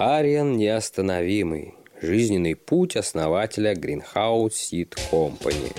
[0.00, 1.74] Ариан неостановимый.
[2.00, 5.74] Жизненный путь основателя Greenhouse Seed Company.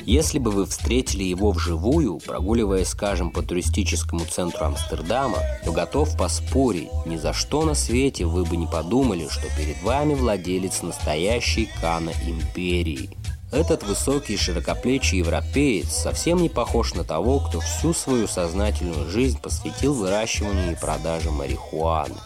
[0.00, 6.90] Если бы вы встретили его вживую, прогуливаясь, скажем, по туристическому центру Амстердама, то готов поспорить,
[7.06, 12.12] ни за что на свете вы бы не подумали, что перед вами владелец настоящей Кана
[12.28, 13.08] империи.
[13.54, 19.94] Этот высокий широкоплечий европеец совсем не похож на того, кто всю свою сознательную жизнь посвятил
[19.94, 22.16] выращиванию и продаже марихуаны.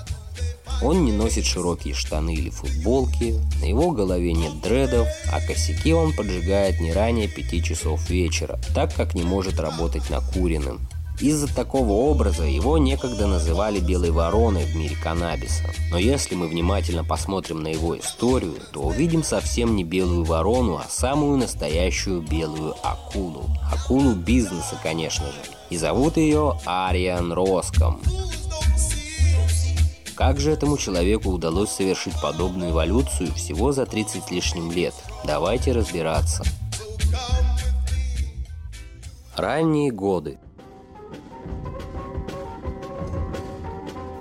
[0.81, 6.15] Он не носит широкие штаны или футболки, на его голове нет дредов, а косяки он
[6.15, 10.81] поджигает не ранее пяти часов вечера, так как не может работать накуренным.
[11.21, 15.65] Из-за такого образа его некогда называли «белой вороной» в мире каннабиса.
[15.91, 20.87] Но если мы внимательно посмотрим на его историю, то увидим совсем не белую ворону, а
[20.89, 23.47] самую настоящую белую акулу.
[23.73, 25.41] Акулу бизнеса, конечно же.
[25.71, 28.01] И зовут ее Ариан Роском.
[30.15, 34.95] Как же этому человеку удалось совершить подобную эволюцию всего за 30 с лишним лет?
[35.25, 36.45] Давайте разбираться.
[39.37, 40.39] Ранние годы.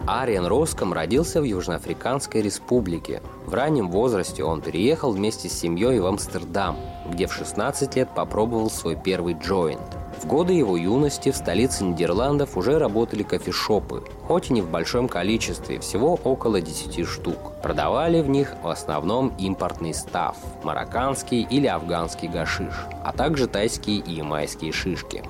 [0.08, 3.22] Ариан Роском родился в Южноафриканской республике.
[3.46, 6.78] В раннем возрасте он переехал вместе с семьей в Амстердам,
[7.12, 9.82] где в 16 лет попробовал свой первый джойнт.
[10.22, 15.10] В годы его юности в столице Нидерландов уже работали кофешопы, хоть и не в большом
[15.10, 17.38] количестве, всего около 10 штук.
[17.62, 24.14] Продавали в них в основном импортный став, марокканский или афганский гашиш, а также тайские и
[24.14, 25.22] ямайские шишки.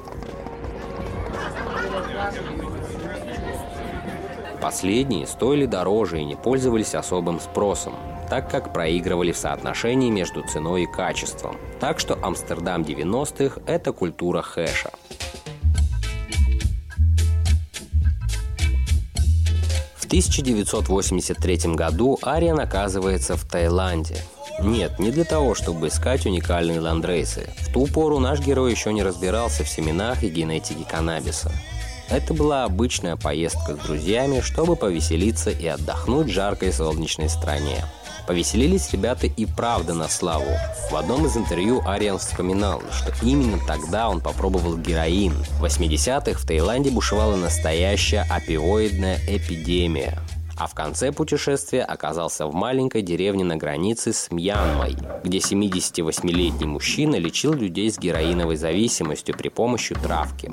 [4.68, 7.94] Последние стоили дороже и не пользовались особым спросом,
[8.30, 11.56] так как проигрывали в соотношении между ценой и качеством.
[11.80, 14.90] Так что Амстердам 90-х– это культура хэша.
[19.96, 24.18] В 1983 году Ариан оказывается в Таиланде.
[24.62, 27.50] Нет, не для того, чтобы искать уникальные ландрейсы.
[27.62, 31.54] В ту пору наш герой еще не разбирался в семенах и генетике каннабиса.
[32.10, 37.84] Это была обычная поездка с друзьями, чтобы повеселиться и отдохнуть в жаркой солнечной стране.
[38.28, 40.52] Повеселились ребята и правда на славу.
[40.92, 45.34] В одном из интервью Ариан вспоминал, что именно тогда он попробовал героин.
[45.60, 50.18] В 80-х в Таиланде бушевала настоящая опиоидная эпидемия.
[50.58, 57.16] А в конце путешествия оказался в маленькой деревне на границе с Мьянмой, где 78-летний мужчина
[57.18, 60.52] лечил людей с героиновой зависимостью при помощи травки.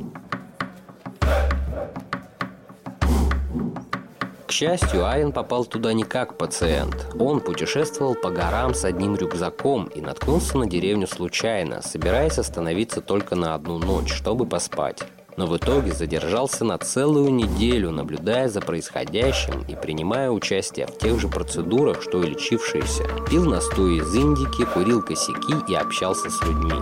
[4.55, 7.09] Счастью, Айн попал туда не как пациент.
[7.19, 13.35] Он путешествовал по горам с одним рюкзаком и наткнулся на деревню случайно, собираясь остановиться только
[13.35, 15.03] на одну ночь, чтобы поспать.
[15.37, 21.19] Но в итоге задержался на целую неделю, наблюдая за происходящим и принимая участие в тех
[21.19, 23.03] же процедурах, что и лечившиеся.
[23.29, 26.77] Пил настой из индики, курил косяки и общался с людьми.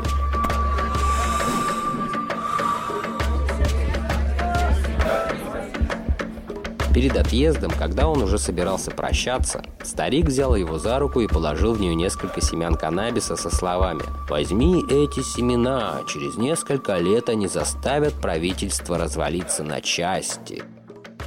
[6.95, 11.81] Перед отъездом, когда он уже собирался прощаться, старик взял его за руку и положил в
[11.81, 18.99] нее несколько семян каннабиса со словами «Возьми эти семена, через несколько лет они заставят правительство
[18.99, 20.63] развалиться на части».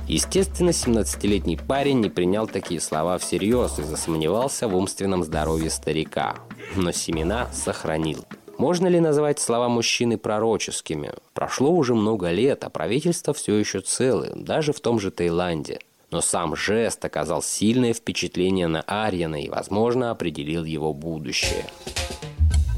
[0.08, 6.36] Естественно, 17-летний парень не принял такие слова всерьез и засомневался в умственном здоровье старика.
[6.76, 8.24] Но семена сохранил.
[8.57, 11.11] Можно ли назвать слова мужчины пророческими?
[11.33, 15.79] Прошло уже много лет, а правительство все еще целы, даже в том же Таиланде.
[16.09, 21.66] Но сам жест оказал сильное впечатление на Ариана и, возможно, определил его будущее.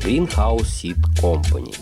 [0.04, 1.76] Greenhouse Seed Company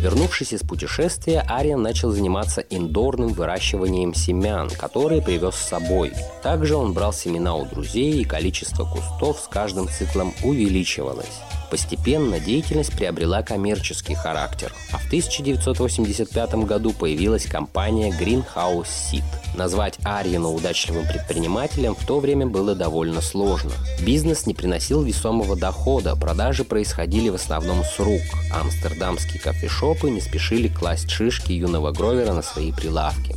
[0.00, 6.12] Вернувшись из путешествия, Ариан начал заниматься индорным выращиванием семян, которые привез с собой.
[6.42, 11.40] Также он брал семена у друзей, и количество кустов с каждым циклом увеличивалось.
[11.76, 19.22] Постепенно деятельность приобрела коммерческий характер, а в 1985 году появилась компания Greenhouse Seed.
[19.54, 23.72] Назвать Арьена удачливым предпринимателем в то время было довольно сложно.
[24.00, 30.68] Бизнес не приносил весомого дохода, продажи происходили в основном с рук, амстердамские кофешопы не спешили
[30.68, 33.36] класть шишки юного Гровера на свои прилавки.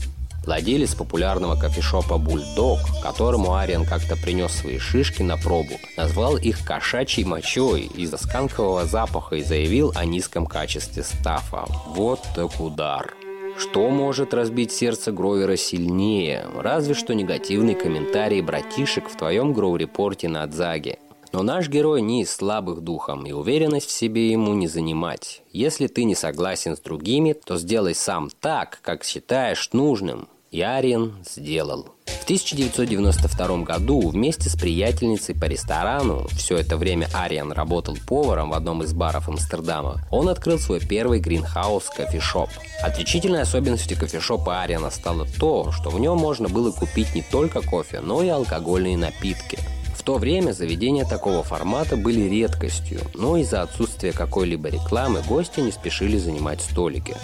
[0.50, 7.24] Владелец популярного кофешопа «Бульдог», которому Ариан как-то принес свои шишки на пробу, назвал их кошачьей
[7.24, 11.68] мочой из-за сканкового запаха и заявил о низком качестве стафа.
[11.90, 13.14] Вот так удар.
[13.60, 16.48] Что может разбить сердце Гровера сильнее?
[16.56, 20.98] Разве что негативный комментарий братишек в твоем гроу-репорте на Адзаге.
[21.32, 25.44] Но наш герой не из слабых духом, и уверенность в себе ему не занимать.
[25.52, 30.28] Если ты не согласен с другими, то сделай сам так, как считаешь нужным.
[30.52, 31.90] И Ариен сделал.
[32.06, 38.54] В 1992 году вместе с приятельницей по ресторану, все это время Ариан работал поваром в
[38.54, 42.50] одном из баров Амстердама, он открыл свой первый гринхаус кофешоп.
[42.82, 48.00] Отличительной особенностью кофешопа Ариана стало то, что в нем можно было купить не только кофе,
[48.02, 49.60] но и алкогольные напитки.
[49.96, 55.72] В то время заведения такого формата были редкостью, но из-за отсутствия какой-либо рекламы гости не
[55.72, 57.16] спешили занимать столики.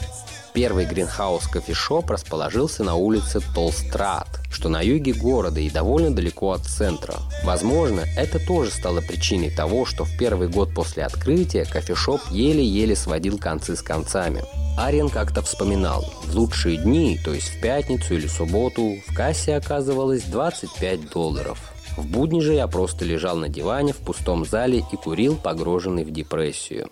[0.55, 6.61] Первый гринхаус кофешоп расположился на улице Толстрат, что на юге города и довольно далеко от
[6.61, 7.15] центра.
[7.43, 13.37] Возможно, это тоже стало причиной того, что в первый год после открытия кофешоп еле-еле сводил
[13.37, 14.45] концы с концами.
[14.77, 20.23] Ариен как-то вспоминал, в лучшие дни, то есть в пятницу или субботу, в кассе оказывалось
[20.23, 21.59] 25 долларов.
[21.97, 26.11] В будни же я просто лежал на диване в пустом зале и курил, погруженный в
[26.11, 26.87] депрессию.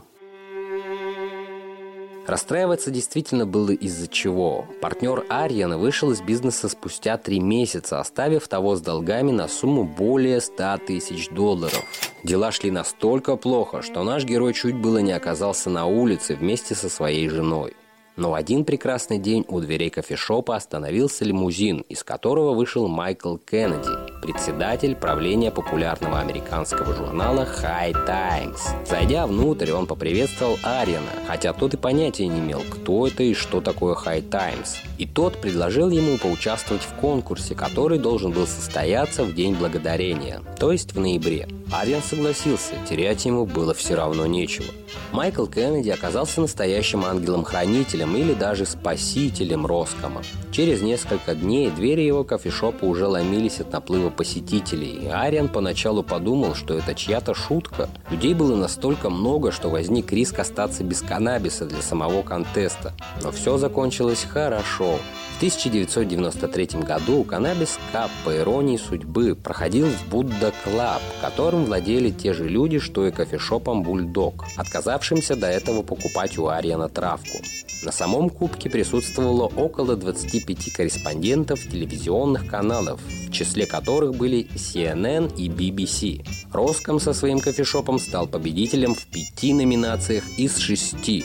[2.26, 4.66] Расстраиваться действительно было из-за чего.
[4.82, 10.40] Партнер Ариана вышел из бизнеса спустя три месяца, оставив того с долгами на сумму более
[10.40, 11.84] 100 тысяч долларов.
[12.24, 16.90] Дела шли настолько плохо, что наш герой чуть было не оказался на улице вместе со
[16.90, 17.74] своей женой.
[18.16, 24.13] Но в один прекрасный день у дверей кофешопа остановился лимузин, из которого вышел Майкл Кеннеди,
[24.24, 28.62] председатель правления популярного американского журнала High Times.
[28.90, 33.60] Зайдя внутрь, он поприветствовал Ариана, хотя тот и понятия не имел, кто это и что
[33.60, 34.78] такое High Times.
[34.98, 40.72] И тот предложил ему поучаствовать в конкурсе, который должен был состояться в День Благодарения, то
[40.72, 41.50] есть в ноябре.
[41.74, 44.68] Ариан согласился, терять ему было все равно нечего.
[45.12, 50.22] Майкл Кеннеди оказался настоящим ангелом-хранителем или даже спасителем Роскома.
[50.52, 56.74] Через несколько дней двери его кофешопа уже ломились от наплыва посетителей, Ариан поначалу подумал, что
[56.74, 57.90] это чья-то шутка.
[58.10, 62.94] Людей было настолько много, что возник риск остаться без каннабиса для самого контеста.
[63.22, 65.00] Но все закончилось хорошо.
[65.34, 72.34] В 1993 году Cannabis Cup, по иронии судьбы, проходил в Buddha Club, которым владели те
[72.34, 77.40] же люди, что и кофешопом Bulldog, отказавшимся до этого покупать у Ариана травку.
[77.84, 85.48] На самом кубке присутствовало около 25 корреспондентов телевизионных каналов, в числе которых были CNN и
[85.48, 86.26] BBC.
[86.52, 91.24] Роскам со своим кофешопом стал победителем в пяти номинациях из шести.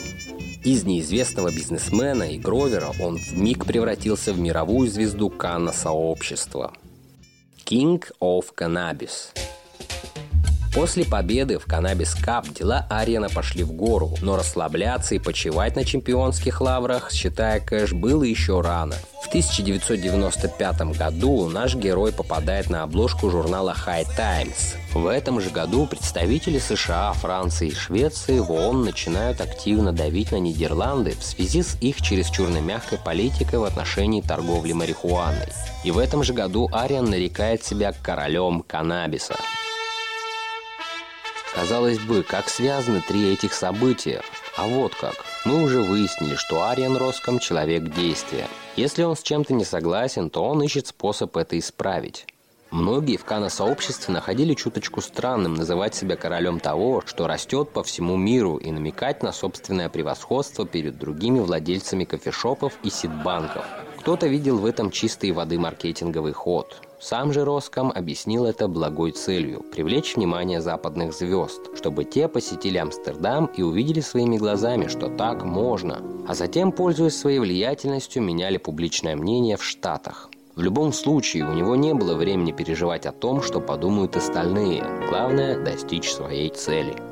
[0.63, 6.73] Из неизвестного бизнесмена и гровера он в миг превратился в мировую звезду канна-сообщества.
[7.65, 9.31] King of Cannabis–
[10.73, 15.83] После победы в Канабис Кап дела Ариена пошли в гору, но расслабляться и почивать на
[15.83, 18.95] чемпионских лаврах, считая кэш, было еще рано.
[19.29, 24.75] В 1995 году наш герой попадает на обложку журнала High Times.
[24.91, 30.37] В этом же году представители США, Франции и Швеции в ООН начинают активно давить на
[30.37, 35.49] Нидерланды в связи с их чересчурно мягкой политикой в отношении торговли марихуаной.
[35.83, 39.35] И в этом же году Ариан нарекает себя королем каннабиса.
[41.53, 44.21] Казалось бы, как связаны три этих события?
[44.57, 45.28] А вот как.
[45.45, 48.47] Мы уже выяснили, что Ариан Роском– человек действия.
[48.75, 52.27] Если он с чем-то не согласен, то он ищет способ это исправить.
[52.71, 58.57] Многие в Кана-сообществе находили чуточку странным называть себя королем того, что растет по всему миру,
[58.57, 63.65] и намекать на собственное превосходство перед другими владельцами кофешопов и ситбанков.
[63.99, 66.88] Кто-то видел в этом чистой воды маркетинговый ход.
[67.01, 73.45] Сам же Роском объяснил это благой целью– привлечь внимание западных звезд, чтобы те посетили Амстердам
[73.45, 76.01] и увидели своими глазами, что так можно.
[76.27, 80.29] А затем, пользуясь своей влиятельностью, меняли публичное мнение в Штатах.
[80.55, 84.83] В любом случае, у него не было времени переживать о том, что подумают остальные.
[85.07, 86.95] Главное– достичь своей цели–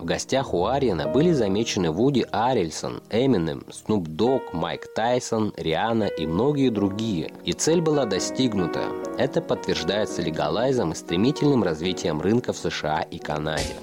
[0.00, 6.26] в гостях у Ариана были замечены Вуди Арельсон, Эминем, Снуп Дог, Майк Тайсон, Риана и
[6.26, 7.32] многие другие.
[7.44, 8.84] И цель была достигнута.
[9.18, 13.74] Это подтверждается легалайзом и стремительным развитием рынка в США и Канаде.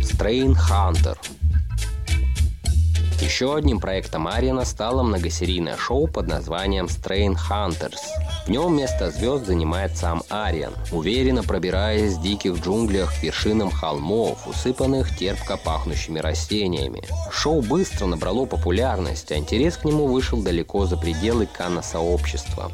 [0.00, 1.16] Strain Hunter
[3.22, 8.00] еще одним проектом Ариана стало многосерийное шоу под названием Strain Hunters.
[8.46, 14.46] В нем место звезд занимает сам Ариан, уверенно пробираясь в диких джунглях к вершинам холмов,
[14.46, 17.02] усыпанных терпко пахнущими растениями.
[17.30, 22.70] Шоу быстро набрало популярность, а интерес к нему вышел далеко за пределы Канна-сообщества.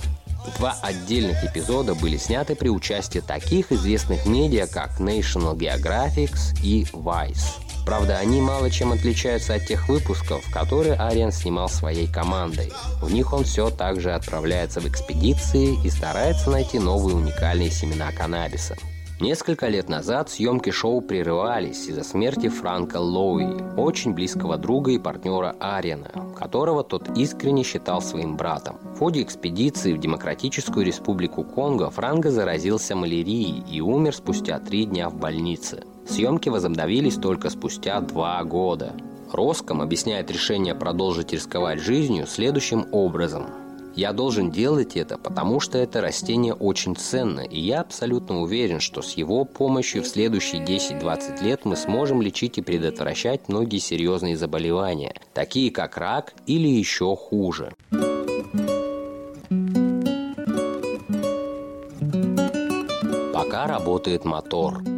[0.59, 7.64] Два отдельных эпизода были сняты при участии таких известных медиа, как National Geographic и Vice.
[7.85, 12.73] Правда, они мало чем отличаются от тех выпусков, которые Ариан снимал своей командой.
[13.03, 18.11] В них он все так же отправляется в экспедиции и старается найти новые уникальные семена
[18.13, 18.77] каннабиса.
[19.21, 25.55] Несколько лет назад съемки шоу прерывались из-за смерти Франка Лоуи, очень близкого друга и партнера
[25.61, 28.77] Ариана, которого тот искренне считал своим братом.
[28.83, 35.09] В ходе экспедиции в Демократическую Республику Конго Франко заразился малярией и умер спустя три дня
[35.09, 35.85] в больнице.
[36.09, 38.93] Съемки возобновились только спустя два года.
[39.33, 43.47] Роском объясняет решение продолжить рисковать жизнью следующим образом–
[43.97, 49.03] я должен делать это, потому что это растение очень ценно, и я абсолютно уверен, что
[49.03, 55.15] с его помощью в следующие 10-20 лет мы сможем лечить и предотвращать многие серьезные заболевания,
[55.33, 57.73] такие как рак или еще хуже.
[63.33, 64.83] Пока работает мотор–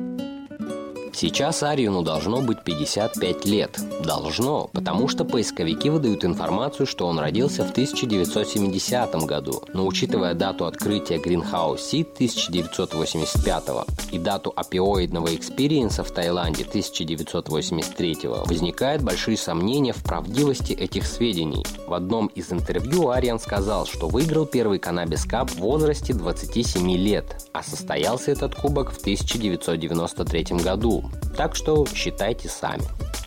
[1.19, 3.81] Сейчас Ариану должно быть 55 лет.
[4.05, 9.63] Должно, потому что поисковики выдают информацию, что он родился в 1970 году.
[9.73, 13.65] Но учитывая дату открытия Green House Seeds 1985
[14.13, 21.65] и дату опиоидного experience а в Таиланде 1983, возникают большие сомнения в правдивости этих сведений.
[21.87, 27.49] В одном из интервью Ариан сказал, что выиграл первый Cannabis Cup в возрасте 27 лет,
[27.55, 31.06] а состоялся этот кубок в 1993 году.
[31.37, 32.85] Так что считайте сами.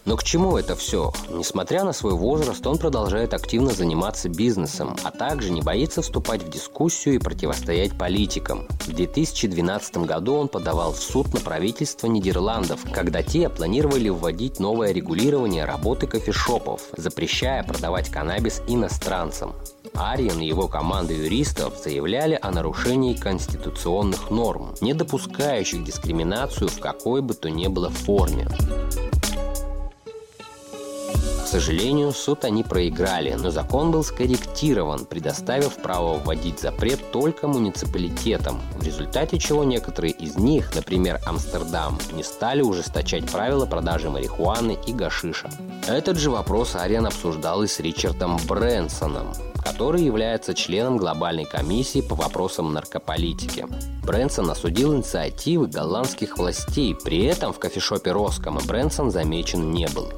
[0.10, 1.14] Но к чему это все?
[1.30, 6.50] Несмотря на свой возраст, он продолжает активно заниматься бизнесом, а также не боится вступать в
[6.50, 8.68] дискуссию и противостоять политикам.
[8.88, 14.94] В 2012 году он подавал в суд на правительство Нидерландов, когда те планировали вводить новое
[14.94, 19.54] регулирование работы кофешопов, запрещая продавать каннабис иностранцам.
[20.00, 27.22] Ариен и его команда юристов заявляли о нарушении конституционных норм, не допускающих дискриминацию в какой
[27.22, 28.48] бы то ни было форме.
[31.44, 38.62] К сожалению, суд они проиграли, но закон был скорректирован, предоставив право вводить запрет только муниципалитетам,
[38.78, 44.94] в результате чего некоторые из них, например, Амстердам, не стали ужесточать правила продажи марихуаны и
[44.94, 45.50] гашиша.
[45.88, 49.34] Этот же вопрос Ариан обсуждал и с Ричардом Брэнсоном,
[49.70, 53.68] который является членом глобальной комиссии по вопросам наркополитики.
[54.04, 60.12] Брэнсон осудил инициативы голландских властей, при этом в кофешопе Роскома Брэнсон замечен не был.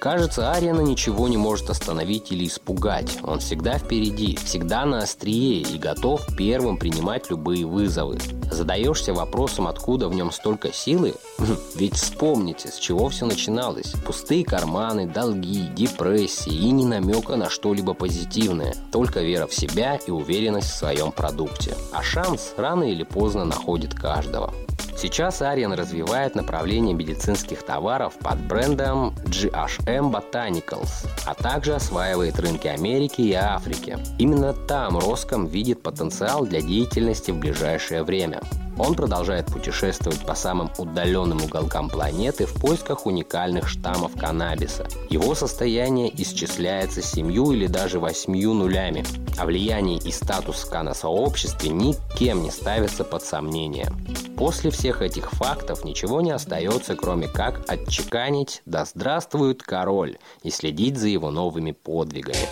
[0.00, 3.18] Кажется, Ариана ничего не может остановить или испугать.
[3.24, 8.18] Он всегда впереди, всегда на острие и готов первым принимать любые вызовы.
[8.50, 11.14] Задаешься вопросом, откуда в нем столько силы?
[11.38, 13.92] Хм, ведь вспомните, с чего все начиналось.
[14.06, 18.76] Пустые карманы, долги, депрессии и не намека на что-либо позитивное.
[18.92, 21.74] Только вера в себя и уверенность в своем продукте.
[21.92, 24.54] А шанс рано или поздно находит каждого.
[25.00, 33.20] Сейчас Ариан развивает направление медицинских товаров под брендом GHM Botanicals, а также осваивает рынки Америки
[33.20, 33.96] и Африки.
[34.18, 38.40] Именно там Роском видит потенциал для деятельности в ближайшее время.
[38.78, 44.86] Он продолжает путешествовать по самым удаленным уголкам планеты в поисках уникальных штаммов каннабиса.
[45.10, 49.04] Его состояние исчисляется семью или даже восьмью нулями,
[49.36, 53.92] а влияние и статус в сообществе никем не ставится под сомнение.
[54.36, 60.96] После всех этих фактов ничего не остается, кроме как отчеканить «Да здравствует король!» и следить
[60.96, 62.46] за его новыми подвигами.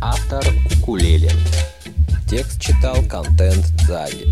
[0.00, 0.44] Автор
[0.80, 1.30] Укулеле
[2.36, 4.26] Текст читал контент сзади.